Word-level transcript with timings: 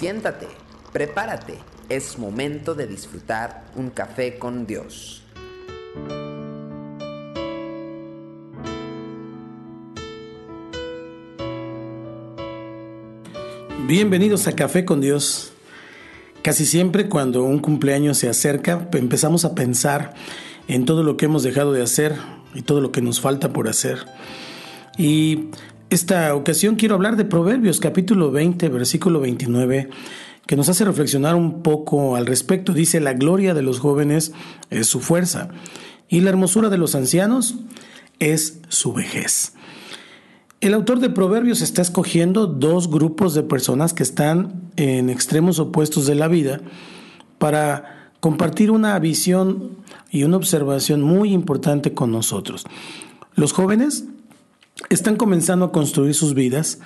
Siéntate, 0.00 0.48
prepárate, 0.94 1.58
es 1.90 2.18
momento 2.18 2.74
de 2.74 2.86
disfrutar 2.86 3.66
un 3.76 3.90
café 3.90 4.38
con 4.38 4.66
Dios. 4.66 5.22
Bienvenidos 13.86 14.46
a 14.46 14.56
Café 14.56 14.86
con 14.86 15.02
Dios. 15.02 15.52
Casi 16.42 16.64
siempre 16.64 17.10
cuando 17.10 17.42
un 17.42 17.58
cumpleaños 17.58 18.16
se 18.16 18.30
acerca, 18.30 18.88
empezamos 18.94 19.44
a 19.44 19.54
pensar 19.54 20.14
en 20.66 20.86
todo 20.86 21.02
lo 21.02 21.18
que 21.18 21.26
hemos 21.26 21.42
dejado 21.42 21.74
de 21.74 21.82
hacer 21.82 22.16
y 22.54 22.62
todo 22.62 22.80
lo 22.80 22.90
que 22.90 23.02
nos 23.02 23.20
falta 23.20 23.52
por 23.52 23.68
hacer. 23.68 24.06
Y 24.96 25.50
esta 25.90 26.36
ocasión 26.36 26.76
quiero 26.76 26.94
hablar 26.94 27.16
de 27.16 27.24
Proverbios 27.24 27.80
capítulo 27.80 28.30
20, 28.30 28.68
versículo 28.68 29.18
29, 29.20 29.90
que 30.46 30.56
nos 30.56 30.68
hace 30.68 30.84
reflexionar 30.84 31.34
un 31.34 31.62
poco 31.62 32.14
al 32.14 32.26
respecto. 32.26 32.72
Dice, 32.72 33.00
la 33.00 33.12
gloria 33.12 33.54
de 33.54 33.62
los 33.62 33.80
jóvenes 33.80 34.32
es 34.70 34.86
su 34.86 35.00
fuerza 35.00 35.48
y 36.08 36.20
la 36.20 36.30
hermosura 36.30 36.68
de 36.68 36.78
los 36.78 36.94
ancianos 36.94 37.56
es 38.20 38.60
su 38.68 38.92
vejez. 38.92 39.54
El 40.60 40.74
autor 40.74 41.00
de 41.00 41.10
Proverbios 41.10 41.60
está 41.60 41.82
escogiendo 41.82 42.46
dos 42.46 42.88
grupos 42.88 43.34
de 43.34 43.42
personas 43.42 43.92
que 43.92 44.04
están 44.04 44.70
en 44.76 45.10
extremos 45.10 45.58
opuestos 45.58 46.06
de 46.06 46.14
la 46.14 46.28
vida 46.28 46.60
para 47.38 48.12
compartir 48.20 48.70
una 48.70 48.96
visión 49.00 49.78
y 50.10 50.22
una 50.22 50.36
observación 50.36 51.02
muy 51.02 51.32
importante 51.32 51.94
con 51.94 52.12
nosotros. 52.12 52.64
Los 53.34 53.52
jóvenes 53.52 54.04
están 54.88 55.16
comenzando 55.16 55.66
a 55.66 55.72
construir 55.72 56.14
sus 56.14 56.34
vidas, 56.34 56.78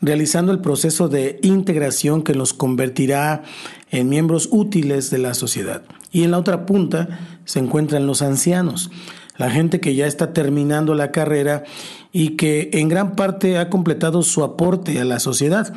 realizando 0.00 0.52
el 0.52 0.60
proceso 0.60 1.08
de 1.08 1.38
integración 1.42 2.22
que 2.22 2.34
los 2.34 2.54
convertirá 2.54 3.42
en 3.90 4.08
miembros 4.08 4.48
útiles 4.50 5.10
de 5.10 5.18
la 5.18 5.34
sociedad. 5.34 5.82
Y 6.12 6.24
en 6.24 6.30
la 6.30 6.38
otra 6.38 6.66
punta 6.66 7.20
se 7.44 7.58
encuentran 7.58 8.06
los 8.06 8.22
ancianos, 8.22 8.90
la 9.36 9.50
gente 9.50 9.80
que 9.80 9.94
ya 9.94 10.06
está 10.06 10.32
terminando 10.32 10.94
la 10.94 11.12
carrera 11.12 11.64
y 12.12 12.30
que 12.30 12.70
en 12.72 12.88
gran 12.88 13.16
parte 13.16 13.58
ha 13.58 13.68
completado 13.68 14.22
su 14.22 14.42
aporte 14.42 14.98
a 14.98 15.04
la 15.04 15.20
sociedad. 15.20 15.74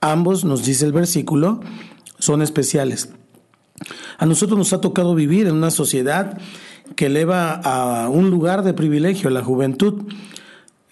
Ambos, 0.00 0.44
nos 0.44 0.64
dice 0.64 0.84
el 0.84 0.92
versículo, 0.92 1.60
son 2.18 2.42
especiales. 2.42 3.10
A 4.18 4.26
nosotros 4.26 4.58
nos 4.58 4.72
ha 4.72 4.80
tocado 4.80 5.14
vivir 5.14 5.46
en 5.46 5.54
una 5.54 5.70
sociedad 5.70 6.38
que 6.96 7.06
eleva 7.06 7.52
a 7.52 8.08
un 8.08 8.30
lugar 8.30 8.64
de 8.64 8.74
privilegio 8.74 9.28
a 9.28 9.32
la 9.32 9.44
juventud 9.44 10.04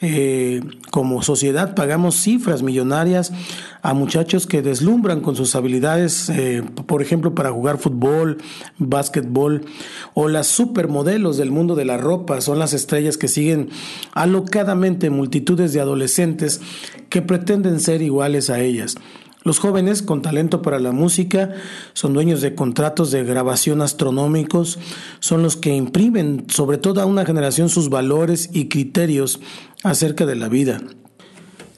eh, 0.03 0.61
como 0.91 1.23
sociedad 1.23 1.75
pagamos 1.75 2.17
cifras 2.17 2.63
millonarias 2.63 3.33
a 3.81 3.95
muchachos 3.95 4.47
que 4.47 4.61
deslumbran 4.61 5.21
con 5.21 5.37
sus 5.37 5.57
habilidades, 5.57 6.29
eh, 6.29 6.63
por 6.87 7.01
ejemplo, 7.01 7.35
para 7.35 7.51
jugar 7.51 7.79
fútbol, 7.79 8.39
básquetbol, 8.79 9.65
o 10.13 10.29
las 10.29 10.49
supermodelos 10.49 11.39
del 11.39 11.51
mundo 11.51 11.77
de 11.77 11.87
la 11.87 11.97
ropa 11.97 12.41
son 12.43 12.59
las 12.59 12.75
estrellas 12.75 13.17
que 13.17 13.29
siguen 13.29 13.71
alocadamente 14.13 15.09
multitudes 15.09 15.73
de 15.73 15.81
adolescentes 15.81 16.61
que 17.09 17.23
pretenden 17.23 17.81
ser 17.81 18.03
iguales 18.03 18.51
a 18.51 18.61
ellas. 18.61 18.97
Los 19.47 19.61
jóvenes 19.61 20.03
con 20.03 20.23
talento 20.23 20.61
para 20.61 20.81
la 20.81 20.91
música 20.91 21.55
son 21.93 22.15
dueños 22.15 22.41
de 22.41 22.57
contratos 22.57 23.13
de 23.13 23.23
grabación 23.23 23.81
astronómicos, 23.81 24.77
son 25.21 25.45
los 25.45 25.55
que 25.55 25.73
imprimen 25.73 26.47
sobre 26.49 26.79
toda 26.79 27.07
una 27.07 27.25
generación 27.25 27.69
sus 27.69 27.89
valores 27.89 28.51
y 28.53 28.67
criterios 28.67 29.39
acerca 29.85 30.27
de 30.27 30.35
la 30.35 30.49
vida. 30.49 30.81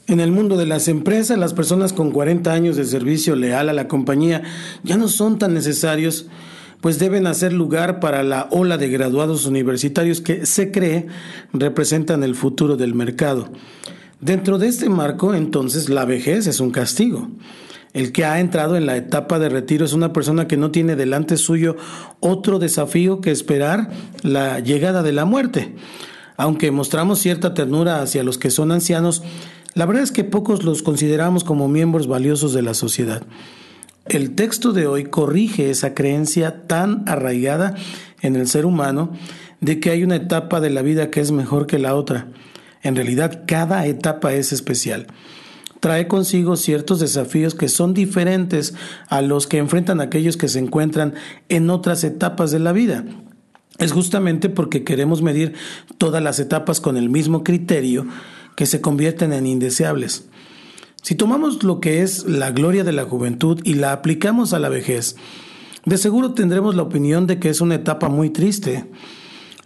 En 0.06 0.18
el 0.18 0.32
mundo 0.32 0.56
de 0.56 0.64
las 0.64 0.88
empresas, 0.88 1.36
las 1.36 1.52
personas 1.52 1.92
con 1.92 2.10
40 2.10 2.50
años 2.50 2.76
de 2.76 2.86
servicio 2.86 3.36
leal 3.36 3.68
a 3.68 3.74
la 3.74 3.86
compañía 3.86 4.44
ya 4.82 4.96
no 4.96 5.06
son 5.06 5.38
tan 5.38 5.52
necesarios, 5.52 6.24
pues 6.80 6.98
deben 6.98 7.26
hacer 7.26 7.52
lugar 7.52 8.00
para 8.00 8.22
la 8.22 8.48
ola 8.50 8.78
de 8.78 8.88
graduados 8.88 9.44
universitarios 9.44 10.22
que 10.22 10.46
se 10.46 10.70
cree 10.70 11.06
representan 11.52 12.22
el 12.22 12.34
futuro 12.34 12.78
del 12.78 12.94
mercado. 12.94 13.50
Dentro 14.20 14.58
de 14.58 14.66
este 14.66 14.88
marco, 14.88 15.32
entonces, 15.32 15.88
la 15.88 16.04
vejez 16.04 16.48
es 16.48 16.58
un 16.58 16.72
castigo. 16.72 17.28
El 17.92 18.12
que 18.12 18.24
ha 18.24 18.40
entrado 18.40 18.76
en 18.76 18.86
la 18.86 18.96
etapa 18.96 19.38
de 19.38 19.48
retiro 19.48 19.84
es 19.84 19.92
una 19.92 20.12
persona 20.12 20.46
que 20.46 20.56
no 20.56 20.70
tiene 20.70 20.96
delante 20.96 21.36
suyo 21.36 21.76
otro 22.20 22.58
desafío 22.58 23.20
que 23.20 23.30
esperar 23.30 23.90
la 24.22 24.60
llegada 24.60 25.02
de 25.02 25.12
la 25.12 25.24
muerte. 25.24 25.74
Aunque 26.36 26.70
mostramos 26.70 27.18
cierta 27.18 27.54
ternura 27.54 28.02
hacia 28.02 28.22
los 28.22 28.38
que 28.38 28.50
son 28.50 28.70
ancianos, 28.70 29.22
la 29.74 29.86
verdad 29.86 30.02
es 30.02 30.12
que 30.12 30.24
pocos 30.24 30.64
los 30.64 30.82
consideramos 30.82 31.44
como 31.44 31.68
miembros 31.68 32.06
valiosos 32.06 32.52
de 32.52 32.62
la 32.62 32.74
sociedad. 32.74 33.22
El 34.06 34.34
texto 34.34 34.72
de 34.72 34.86
hoy 34.86 35.04
corrige 35.04 35.70
esa 35.70 35.94
creencia 35.94 36.66
tan 36.66 37.04
arraigada 37.06 37.74
en 38.22 38.36
el 38.36 38.48
ser 38.48 38.64
humano 38.64 39.12
de 39.60 39.80
que 39.80 39.90
hay 39.90 40.02
una 40.02 40.16
etapa 40.16 40.60
de 40.60 40.70
la 40.70 40.82
vida 40.82 41.10
que 41.10 41.20
es 41.20 41.30
mejor 41.30 41.66
que 41.66 41.78
la 41.78 41.94
otra. 41.94 42.28
En 42.82 42.96
realidad, 42.96 43.44
cada 43.46 43.84
etapa 43.86 44.32
es 44.34 44.52
especial. 44.52 45.08
Trae 45.80 46.08
consigo 46.08 46.56
ciertos 46.56 47.00
desafíos 47.00 47.54
que 47.54 47.68
son 47.68 47.94
diferentes 47.94 48.74
a 49.08 49.22
los 49.22 49.46
que 49.46 49.58
enfrentan 49.58 50.00
aquellos 50.00 50.36
que 50.36 50.48
se 50.48 50.58
encuentran 50.58 51.14
en 51.48 51.70
otras 51.70 52.02
etapas 52.04 52.50
de 52.50 52.58
la 52.58 52.72
vida. 52.72 53.04
Es 53.78 53.92
justamente 53.92 54.48
porque 54.48 54.82
queremos 54.82 55.22
medir 55.22 55.54
todas 55.96 56.22
las 56.22 56.40
etapas 56.40 56.80
con 56.80 56.96
el 56.96 57.10
mismo 57.10 57.44
criterio 57.44 58.06
que 58.56 58.66
se 58.66 58.80
convierten 58.80 59.32
en 59.32 59.46
indeseables. 59.46 60.28
Si 61.00 61.14
tomamos 61.14 61.62
lo 61.62 61.78
que 61.78 62.02
es 62.02 62.24
la 62.24 62.50
gloria 62.50 62.82
de 62.82 62.92
la 62.92 63.04
juventud 63.04 63.60
y 63.62 63.74
la 63.74 63.92
aplicamos 63.92 64.52
a 64.52 64.58
la 64.58 64.68
vejez, 64.68 65.14
de 65.84 65.96
seguro 65.96 66.34
tendremos 66.34 66.74
la 66.74 66.82
opinión 66.82 67.28
de 67.28 67.38
que 67.38 67.50
es 67.50 67.60
una 67.60 67.76
etapa 67.76 68.08
muy 68.08 68.30
triste, 68.30 68.84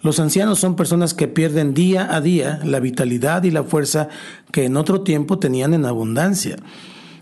los 0.02 0.18
ancianos 0.18 0.58
son 0.58 0.76
personas 0.76 1.14
que 1.14 1.28
pierden 1.28 1.74
día 1.74 2.14
a 2.14 2.20
día 2.20 2.60
la 2.64 2.80
vitalidad 2.80 3.44
y 3.44 3.50
la 3.50 3.62
fuerza 3.62 4.08
que 4.50 4.64
en 4.64 4.76
otro 4.76 5.02
tiempo 5.02 5.38
tenían 5.38 5.74
en 5.74 5.86
abundancia. 5.86 6.56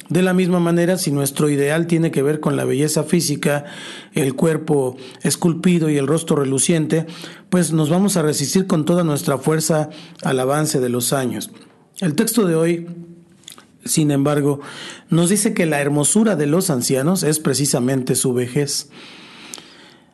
De 0.09 0.23
la 0.23 0.35
misma 0.35 0.59
manera, 0.59 0.99
si 0.99 1.13
nuestro 1.13 1.49
ideal 1.51 1.87
tiene 1.87 2.11
que 2.11 2.23
ver 2.23 2.41
con 2.41 2.57
la 2.57 2.65
belleza 2.65 3.05
física, 3.05 3.67
el 4.13 4.35
cuerpo 4.35 4.97
esculpido 5.23 5.89
y 5.89 5.99
el 5.99 6.09
rostro 6.09 6.35
reluciente, 6.35 7.07
pues 7.49 7.73
nos 7.73 7.91
vamos 7.91 8.17
a 8.17 8.23
resistir 8.23 8.67
con 8.67 8.85
toda 8.85 9.05
nuestra 9.05 9.39
fuerza 9.39 9.91
al 10.25 10.41
avance 10.41 10.81
de 10.81 10.89
los 10.89 11.13
años. 11.13 11.53
El 12.01 12.17
texto 12.17 12.45
de 12.45 12.57
hoy, 12.57 12.89
sin 13.85 14.11
embargo, 14.11 14.61
nos 15.11 15.29
dice 15.29 15.55
que 15.55 15.67
la 15.67 15.81
hermosura 15.81 16.35
de 16.35 16.47
los 16.47 16.71
ancianos 16.71 17.23
es 17.23 17.39
precisamente 17.39 18.17
su 18.17 18.33
vejez. 18.33 18.89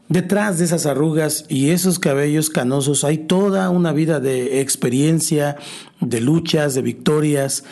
Detrás 0.09 0.59
de 0.59 0.67
esas 0.67 0.87
arrugas 0.87 1.47
y 1.49 1.71
esos 1.71 1.99
cabellos 1.99 2.49
canosos 2.49 3.03
hay 3.03 3.19
toda 3.19 3.71
una 3.71 3.93
vida 3.93 4.21
de 4.21 4.61
experiencia, 4.61 5.57
de 6.01 6.21
luchas, 6.21 6.75
de 6.75 6.83
victorias, 6.83 7.65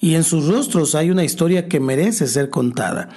y 0.00 0.14
en 0.14 0.24
sus 0.24 0.48
rostros 0.48 0.94
hay 0.94 1.10
una 1.10 1.24
historia 1.24 1.68
que 1.68 1.80
merece 1.80 2.26
ser 2.28 2.48
contada. 2.48 3.10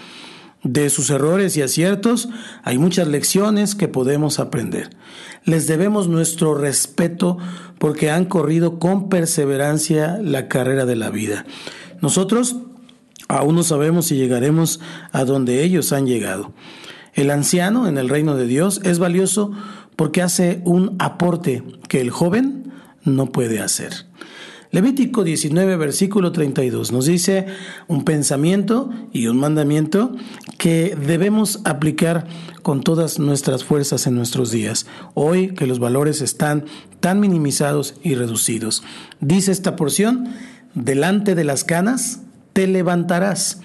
De 0.63 0.89
sus 0.89 1.09
errores 1.09 1.55
y 1.55 1.61
aciertos 1.61 2.27
hay 2.63 2.77
muchas 2.77 3.07
lecciones 3.07 3.75
que 3.75 3.87
podemos 3.87 4.39
aprender. 4.39 4.89
Les 5.45 5.67
debemos 5.67 6.09
nuestro 6.09 6.55
respeto 6.55 7.37
porque 7.77 8.09
han 8.09 8.25
corrido 8.25 8.79
con 8.79 9.07
perseverancia 9.07 10.17
la 10.21 10.49
carrera 10.49 10.85
de 10.85 10.95
la 10.95 11.11
vida. 11.11 11.45
Nosotros 12.01 12.57
aún 13.29 13.55
no 13.55 13.63
sabemos 13.63 14.07
si 14.07 14.15
llegaremos 14.15 14.81
a 15.11 15.23
donde 15.23 15.63
ellos 15.63 15.93
han 15.93 16.07
llegado. 16.07 16.51
El 17.15 17.31
anciano 17.31 17.87
en 17.87 17.97
el 17.97 18.09
reino 18.09 18.35
de 18.35 18.45
Dios 18.45 18.81
es 18.83 18.99
valioso 18.99 19.51
porque 19.95 20.21
hace 20.21 20.61
un 20.65 20.95
aporte 20.99 21.63
que 21.87 22.01
el 22.01 22.11
joven 22.11 22.73
no 23.05 23.27
puede 23.31 23.61
hacer. 23.61 24.05
Levítico 24.71 25.23
19, 25.23 25.77
versículo 25.77 26.33
32 26.33 26.91
nos 26.91 27.05
dice 27.05 27.45
un 27.87 28.03
pensamiento 28.03 28.89
y 29.13 29.27
un 29.27 29.37
mandamiento 29.37 30.13
que 30.57 30.97
debemos 30.97 31.61
aplicar 31.63 32.27
con 32.61 32.81
todas 32.81 33.17
nuestras 33.17 33.63
fuerzas 33.63 34.05
en 34.07 34.15
nuestros 34.15 34.51
días, 34.51 34.85
hoy 35.13 35.53
que 35.53 35.67
los 35.67 35.79
valores 35.79 36.19
están 36.19 36.65
tan 36.99 37.21
minimizados 37.21 37.95
y 38.03 38.15
reducidos. 38.15 38.83
Dice 39.21 39.53
esta 39.53 39.77
porción, 39.77 40.27
delante 40.73 41.35
de 41.35 41.45
las 41.45 41.63
canas 41.63 42.19
te 42.51 42.67
levantarás 42.67 43.61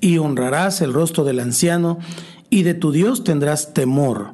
y 0.00 0.18
honrarás 0.18 0.80
el 0.80 0.92
rostro 0.92 1.22
del 1.22 1.38
anciano 1.38 1.98
y 2.50 2.62
de 2.62 2.74
tu 2.74 2.92
Dios 2.92 3.24
tendrás 3.24 3.74
temor, 3.74 4.32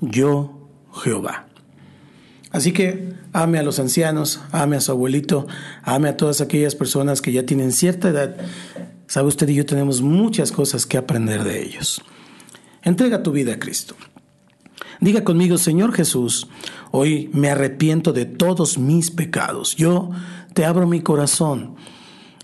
yo 0.00 0.68
Jehová. 1.02 1.46
Así 2.50 2.72
que 2.72 3.14
ame 3.32 3.58
a 3.58 3.62
los 3.62 3.78
ancianos, 3.78 4.40
ame 4.52 4.76
a 4.76 4.80
su 4.80 4.92
abuelito, 4.92 5.46
ame 5.82 6.10
a 6.10 6.16
todas 6.16 6.40
aquellas 6.40 6.74
personas 6.74 7.22
que 7.22 7.32
ya 7.32 7.46
tienen 7.46 7.72
cierta 7.72 8.10
edad. 8.10 8.36
Sabe 9.06 9.28
usted 9.28 9.48
y 9.48 9.54
yo 9.54 9.66
tenemos 9.66 10.02
muchas 10.02 10.52
cosas 10.52 10.84
que 10.84 10.98
aprender 10.98 11.44
de 11.44 11.62
ellos. 11.62 12.02
Entrega 12.82 13.22
tu 13.22 13.32
vida 13.32 13.54
a 13.54 13.58
Cristo. 13.58 13.96
Diga 15.00 15.24
conmigo, 15.24 15.58
Señor 15.58 15.92
Jesús, 15.94 16.48
hoy 16.90 17.30
me 17.32 17.50
arrepiento 17.50 18.12
de 18.12 18.26
todos 18.26 18.78
mis 18.78 19.10
pecados. 19.10 19.74
Yo 19.76 20.10
te 20.52 20.64
abro 20.64 20.86
mi 20.86 21.00
corazón 21.00 21.76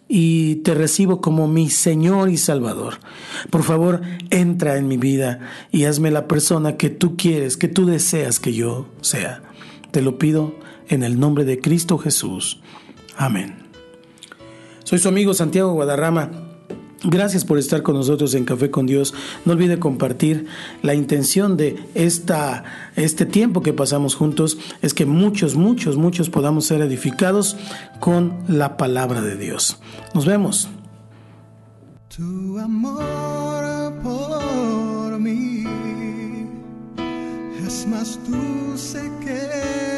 y 0.08 0.56
te 0.56 0.74
recibo 0.74 1.20
como 1.20 1.46
mi 1.46 1.68
Señor 1.68 2.30
y 2.30 2.38
Salvador. 2.38 2.94
Por 3.50 3.62
favor, 3.62 4.00
entra 4.30 4.78
en 4.78 4.88
mi 4.88 4.96
vida 4.96 5.40
y 5.70 5.84
hazme 5.84 6.10
la 6.10 6.26
persona 6.26 6.76
que 6.76 6.88
tú 6.88 7.16
quieres, 7.16 7.56
que 7.56 7.68
tú 7.68 7.86
deseas 7.86 8.40
que 8.40 8.54
yo 8.54 8.88
sea. 9.02 9.42
Te 9.90 10.00
lo 10.00 10.18
pido 10.18 10.54
en 10.88 11.02
el 11.02 11.20
nombre 11.20 11.44
de 11.44 11.60
Cristo 11.60 11.98
Jesús. 11.98 12.60
Amén. 13.16 13.56
Soy 14.84 14.98
su 14.98 15.08
amigo 15.08 15.34
Santiago 15.34 15.72
Guadarrama. 15.74 16.47
Gracias 17.04 17.44
por 17.44 17.58
estar 17.58 17.82
con 17.82 17.94
nosotros 17.94 18.34
en 18.34 18.44
Café 18.44 18.70
con 18.70 18.86
Dios. 18.86 19.14
No 19.44 19.52
olvide 19.52 19.78
compartir. 19.78 20.46
La 20.82 20.94
intención 20.94 21.56
de 21.56 21.76
esta, 21.94 22.64
este 22.96 23.24
tiempo 23.24 23.62
que 23.62 23.72
pasamos 23.72 24.16
juntos 24.16 24.58
es 24.82 24.94
que 24.94 25.06
muchos, 25.06 25.54
muchos, 25.54 25.96
muchos 25.96 26.28
podamos 26.28 26.66
ser 26.66 26.80
edificados 26.80 27.56
con 28.00 28.34
la 28.48 28.76
palabra 28.76 29.22
de 29.22 29.36
Dios. 29.36 29.78
Nos 30.12 30.26
vemos. 30.26 30.68
Tu 32.16 32.58
amor 32.58 33.92
por 34.02 35.20
mí 35.20 35.64
es 37.64 37.86
más 37.86 38.18
dulce 38.28 39.08
que 39.24 39.97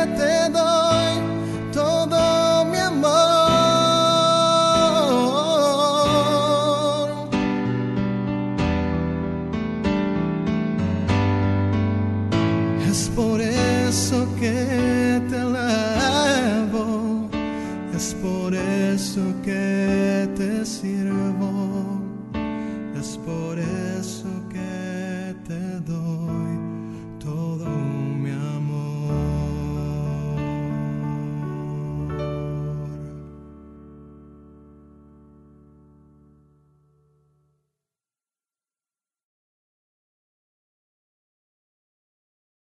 te 15.19 15.37
alabo, 15.37 17.29
es 17.95 18.15
por 18.15 18.53
eso 18.53 19.21
que 19.43 20.29
te 20.35 20.65
sirvo, 20.65 22.01
es 22.99 23.17
por 23.25 23.59
eso 23.59 24.29
que 24.49 25.35
te 25.47 25.79
doy. 25.91 26.20